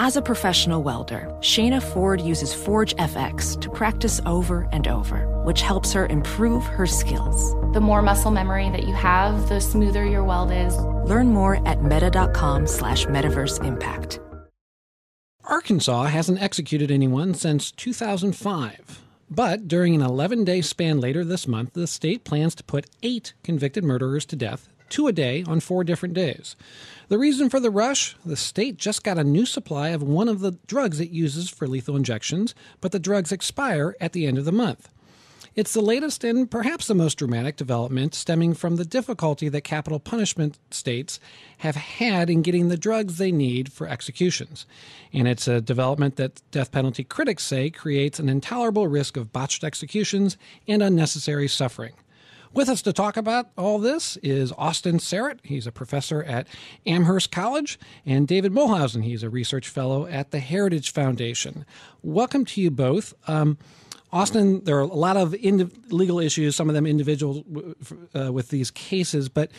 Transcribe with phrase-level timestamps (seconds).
[0.00, 5.60] As a professional welder, Shayna Ford uses Forge FX to practice over and over, which
[5.60, 7.52] helps her improve her skills.
[7.74, 10.76] The more muscle memory that you have, the smoother your weld is.
[10.76, 14.20] Learn more at meta.com slash metaverse impact.
[15.42, 19.02] Arkansas hasn't executed anyone since 2005.
[19.28, 23.34] But during an 11 day span later this month, the state plans to put eight
[23.42, 26.56] convicted murderers to death, two a day on four different days.
[27.08, 28.16] The reason for the rush?
[28.24, 31.66] The state just got a new supply of one of the drugs it uses for
[31.66, 34.88] lethal injections, but the drugs expire at the end of the month.
[35.58, 39.98] It's the latest and perhaps the most dramatic development stemming from the difficulty that capital
[39.98, 41.18] punishment states
[41.58, 44.66] have had in getting the drugs they need for executions.
[45.12, 49.64] And it's a development that death penalty critics say creates an intolerable risk of botched
[49.64, 50.36] executions
[50.68, 51.94] and unnecessary suffering.
[52.54, 55.38] With us to talk about all this is Austin Sarat.
[55.42, 56.46] He's a professor at
[56.86, 59.04] Amherst College, and David Muhlhausen.
[59.04, 61.66] He's a research fellow at the Heritage Foundation.
[62.02, 63.12] Welcome to you both.
[63.28, 63.58] Um,
[64.10, 67.44] Austin, there are a lot of legal issues, some of them individual
[68.14, 69.50] uh, with these cases, but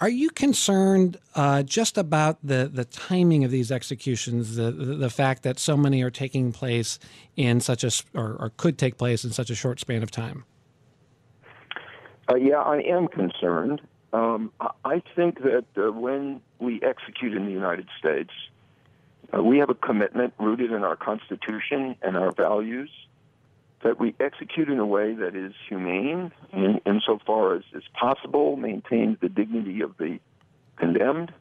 [0.00, 5.10] are you concerned uh, just about the, the timing of these executions, the, the, the
[5.10, 6.98] fact that so many are taking place
[7.36, 10.44] in such a or, or could take place in such a short span of time?
[12.34, 13.80] Uh, yeah, I am concerned.
[14.12, 14.50] Um,
[14.84, 18.30] I think that uh, when we execute in the United States,
[19.32, 22.90] uh, we have a commitment rooted in our Constitution and our values
[23.84, 29.16] that we execute in a way that is humane in, insofar as is possible, maintains
[29.20, 30.18] the dignity of the
[30.74, 31.32] condemned.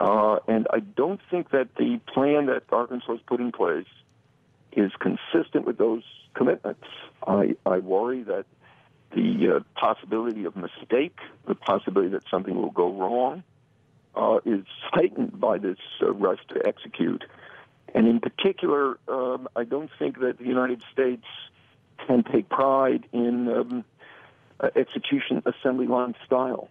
[0.00, 3.86] Uh, and I don't think that the plan that Arkansas has put in place
[4.72, 6.02] is consistent with those
[6.34, 6.84] commitments.
[7.24, 8.44] I, I worry that
[9.16, 11.18] the uh, possibility of mistake,
[11.48, 13.42] the possibility that something will go wrong,
[14.14, 17.24] uh, is heightened by this uh, rush to execute.
[17.94, 21.24] And in particular, um, I don't think that the United States
[22.06, 23.84] can take pride in um,
[24.60, 26.68] uh, execution assembly line style.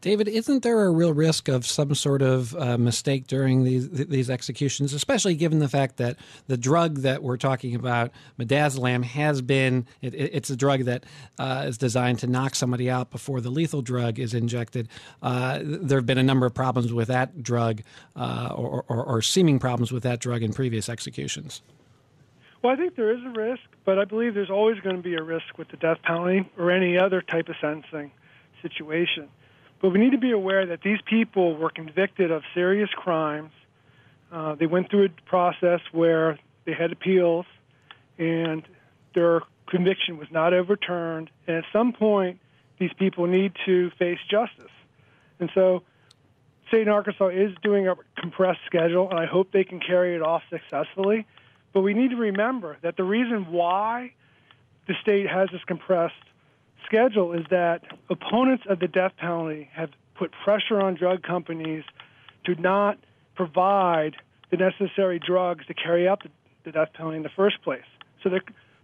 [0.00, 4.30] David, isn't there a real risk of some sort of uh, mistake during these these
[4.30, 6.16] executions, especially given the fact that
[6.46, 11.04] the drug that we're talking about, midazolam, has been it, it's a drug that
[11.40, 14.88] uh, is designed to knock somebody out before the lethal drug is injected.
[15.20, 17.82] Uh, there have been a number of problems with that drug,
[18.14, 21.60] uh, or, or, or seeming problems with that drug in previous executions.
[22.62, 25.16] Well, I think there is a risk, but I believe there's always going to be
[25.16, 28.12] a risk with the death penalty or any other type of sentencing
[28.62, 29.28] situation.
[29.80, 33.52] But we need to be aware that these people were convicted of serious crimes.
[34.32, 37.46] Uh, they went through a process where they had appeals,
[38.18, 38.62] and
[39.14, 41.30] their conviction was not overturned.
[41.46, 42.40] And at some point,
[42.78, 44.70] these people need to face justice.
[45.40, 45.82] And so,
[46.68, 50.22] State in Arkansas is doing a compressed schedule, and I hope they can carry it
[50.22, 51.26] off successfully.
[51.72, 54.12] But we need to remember that the reason why
[54.86, 56.14] the state has this compressed
[56.88, 61.84] schedule is that opponents of the death penalty have put pressure on drug companies
[62.44, 62.98] to not
[63.34, 64.16] provide
[64.50, 67.80] the necessary drugs to carry out the, death penalty in the first place.
[68.22, 68.30] So,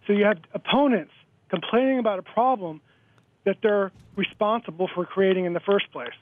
[0.06, 1.12] so you have opponents
[1.50, 2.80] complaining about a problem
[3.44, 6.14] that they're responsible for creating in the first place.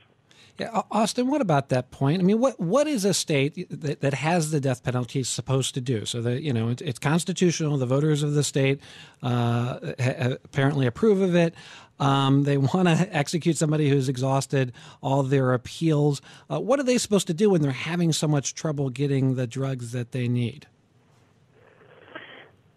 [0.58, 2.20] Yeah, Austin, what about that point?
[2.20, 5.80] I mean, what what is a state that, that has the death penalty supposed to
[5.80, 6.04] do?
[6.04, 7.78] So that you know, it's, it's constitutional.
[7.78, 8.80] The voters of the state
[9.22, 11.54] uh, ha- apparently approve of it.
[11.98, 16.20] Um, they want to execute somebody who's exhausted all their appeals.
[16.50, 19.47] Uh, what are they supposed to do when they're having so much trouble getting the
[19.47, 20.66] drugs that they need?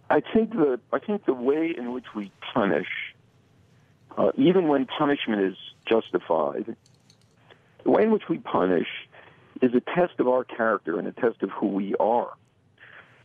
[0.09, 2.87] I think the I think the way in which we punish,
[4.17, 6.75] uh, even when punishment is justified,
[7.85, 8.87] the way in which we punish
[9.61, 12.33] is a test of our character and a test of who we are.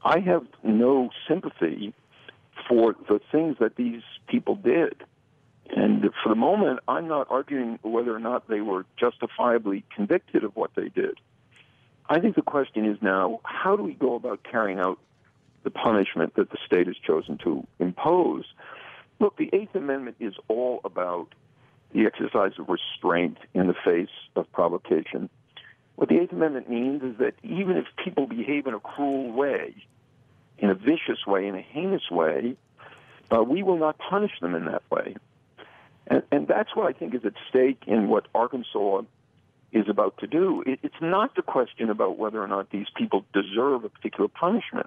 [0.05, 1.93] I have no sympathy
[2.69, 5.03] for the things that these people did.
[5.75, 10.55] And for the moment, I'm not arguing whether or not they were justifiably convicted of
[10.57, 11.19] what they did.
[12.09, 14.99] I think the question is now how do we go about carrying out
[15.63, 18.45] the punishment that the state has chosen to impose?
[19.21, 21.29] Look, the Eighth Amendment is all about
[21.93, 25.29] the exercise of restraint in the face of provocation.
[25.97, 29.75] What the Eighth Amendment means is that even if people behave in a cruel way,
[30.59, 32.57] in a vicious way, in a heinous way,
[33.31, 35.17] uh, we will not punish them in that way.
[36.07, 39.03] And, and that's what I think is at stake in what Arkansas
[39.73, 40.63] is about to do.
[40.67, 44.87] It, it's not the question about whether or not these people deserve a particular punishment.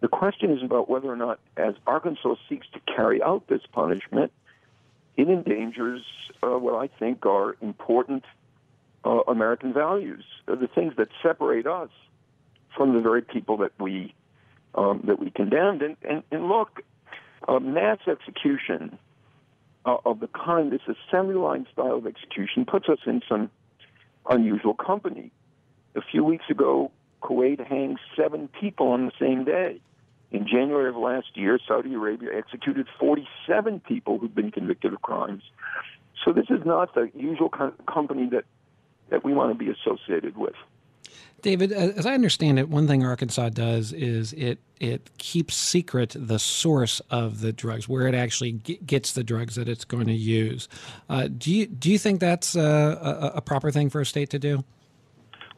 [0.00, 4.32] The question is about whether or not, as Arkansas seeks to carry out this punishment,
[5.16, 6.02] it endangers
[6.42, 8.24] uh, what I think are important
[9.04, 11.90] uh, American values, uh, the things that separate us
[12.76, 14.14] from the very people that we
[14.74, 15.82] um, that we condemned.
[15.82, 16.82] And, and, and look,
[17.46, 18.98] uh, mass execution
[19.84, 23.50] uh, of the kind, this assembly line style of execution, puts us in some
[24.28, 25.30] unusual company.
[25.94, 26.90] A few weeks ago,
[27.22, 29.80] Kuwait hanged seven people on the same day.
[30.30, 35.42] In January of last year, Saudi Arabia executed 47 people who've been convicted of crimes.
[36.24, 38.44] So this is not the usual kind of company that,
[39.10, 40.54] that we want to be associated with.
[41.44, 46.38] David, as I understand it, one thing Arkansas does is it it keeps secret the
[46.38, 50.68] source of the drugs, where it actually gets the drugs that it's going to use.
[51.10, 54.30] Uh, do you do you think that's a, a, a, proper thing for a state
[54.30, 54.64] to do?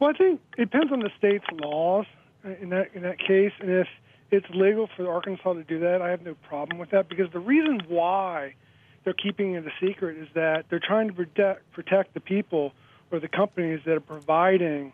[0.01, 2.05] Well, I think it depends on the state's laws
[2.43, 3.87] in that in that case, and if
[4.31, 7.39] it's legal for Arkansas to do that, I have no problem with that because the
[7.39, 8.55] reason why
[9.03, 12.73] they're keeping it a secret is that they're trying to protect protect the people
[13.11, 14.91] or the companies that are providing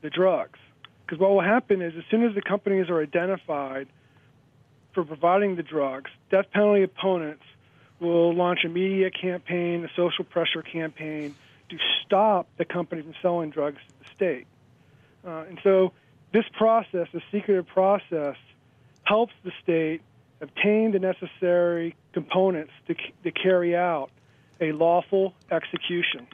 [0.00, 0.58] the drugs.
[1.06, 3.86] Because what will happen is, as soon as the companies are identified
[4.94, 7.44] for providing the drugs, death penalty opponents
[8.00, 11.34] will launch a media campaign, a social pressure campaign
[11.68, 14.46] to stop the company from selling drugs to the state.
[15.24, 15.92] Uh, and so,
[16.32, 18.36] this process, the secretive process,
[19.12, 20.00] helps the state
[20.40, 24.10] obtain the necessary components to, to carry out
[24.58, 26.26] a lawful execution.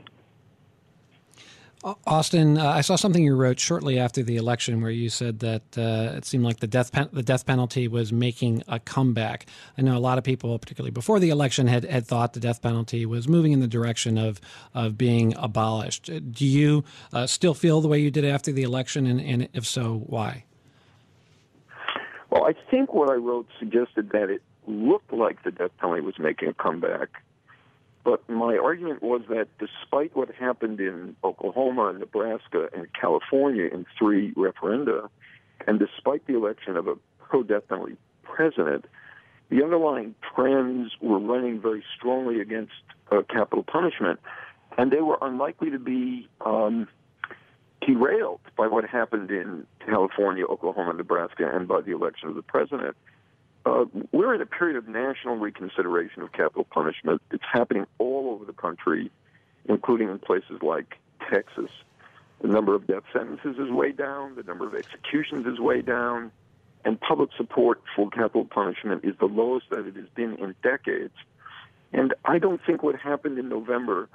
[2.07, 5.63] Austin, uh, I saw something you wrote shortly after the election where you said that
[5.77, 9.47] uh, it seemed like the death pen- the death penalty was making a comeback.
[9.77, 12.63] I know a lot of people, particularly before the election, had, had thought the death
[12.63, 14.41] penalty was moving in the direction of
[14.73, 16.11] of being abolished.
[16.33, 19.67] Do you uh, still feel the way you did after the election, and, and if
[19.67, 20.45] so, why?
[22.31, 26.19] Well, I think what I wrote suggested that it looked like the death penalty was
[26.19, 27.09] making a comeback
[28.09, 33.85] but my argument was that despite what happened in Oklahoma, and Nebraska, and California in
[33.99, 35.11] three referenda,
[35.67, 38.87] and despite the election of a pro death penalty president,
[39.51, 42.73] the underlying trends were running very strongly against
[43.13, 44.21] uh, capital punishment,
[44.79, 46.89] and they were unlikely to be um,
[47.87, 52.96] derailed by what happened in California, Oklahoma, Nebraska, and by the election of the president.
[53.67, 57.20] Uh, we're in a period of national reconsideration of capital punishment.
[57.31, 59.11] It's happening all over the country,
[59.67, 60.96] including in places like
[61.31, 61.70] Texas.
[62.40, 66.31] The number of death sentences is way down, the number of executions is way down,
[66.84, 71.14] and public support for capital punishment is the lowest that it has been in decades.
[71.93, 74.08] And I don't think what happened in November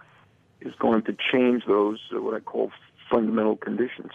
[0.61, 2.71] is going to change those, uh, what I call
[3.11, 4.11] fundamental conditions.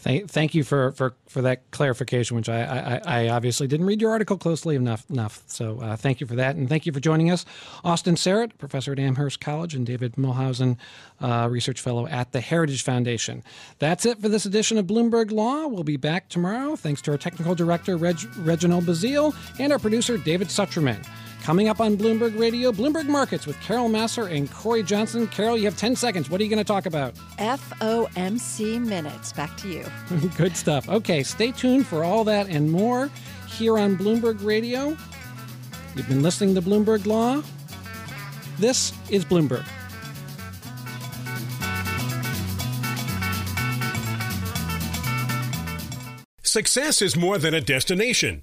[0.00, 4.00] Thank, thank you for, for, for that clarification, which I, I, I obviously didn't read
[4.00, 5.04] your article closely enough.
[5.10, 5.42] enough.
[5.46, 6.56] So uh, thank you for that.
[6.56, 7.44] And thank you for joining us.
[7.84, 10.78] Austin Sarat, professor at Amherst College, and David Muhlhausen,
[11.20, 13.44] uh, research fellow at the Heritage Foundation.
[13.78, 15.66] That's it for this edition of Bloomberg Law.
[15.66, 16.76] We'll be back tomorrow.
[16.76, 21.06] Thanks to our technical director, Reg, Reginald Bazile, and our producer, David Sucherman.
[21.42, 25.26] Coming up on Bloomberg Radio, Bloomberg Markets with Carol Massar and Corey Johnson.
[25.28, 26.28] Carol, you have 10 seconds.
[26.28, 27.14] What are you going to talk about?
[27.38, 29.32] FOMC Minutes.
[29.32, 29.84] Back to you.
[30.36, 30.88] Good stuff.
[30.88, 33.10] Okay, stay tuned for all that and more
[33.48, 34.96] here on Bloomberg Radio.
[35.96, 37.42] You've been listening to Bloomberg Law.
[38.58, 39.64] This is Bloomberg.
[46.42, 48.42] Success is more than a destination.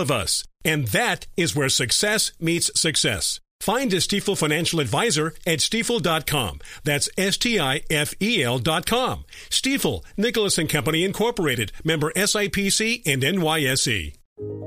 [0.00, 0.44] of us.
[0.64, 3.40] And that is where success meets success.
[3.60, 6.60] Find a Stifel financial advisor at stifel.com.
[6.84, 9.24] That's S-T-I-F-E-L dot com.
[9.48, 14.14] Stifel, Nicolaus and Company Incorporated, member SIPC and NYSE.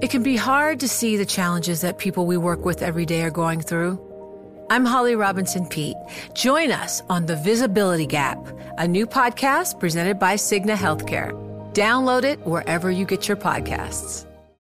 [0.02, 3.22] It can be hard to see the challenges that people we work with every day
[3.22, 4.02] are going through.
[4.70, 5.98] I'm Holly Robinson Peete.
[6.34, 8.40] Join us on The Visibility Gap,
[8.78, 11.32] a new podcast presented by Cigna Healthcare.
[11.74, 14.26] Download it wherever you get your podcasts.